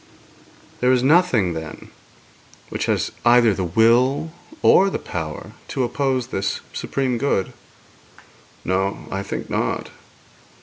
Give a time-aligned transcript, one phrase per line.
[0.79, 1.91] 'There is nothing, then,
[2.69, 4.31] which has either the will
[4.63, 7.53] or the power to oppose this supreme good.'
[8.65, 9.91] 'No; I think not.'